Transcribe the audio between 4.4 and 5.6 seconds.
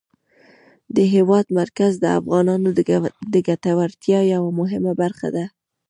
مهمه برخه ده.